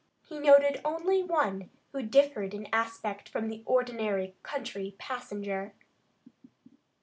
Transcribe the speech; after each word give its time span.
He 0.23 0.39
noted 0.39 0.81
only 0.83 1.21
one 1.21 1.69
who 1.91 2.01
differed 2.01 2.55
in 2.55 2.67
aspect 2.73 3.29
from 3.29 3.49
the 3.49 3.61
ordinary 3.67 4.33
country 4.41 4.95
passenger. 4.97 5.75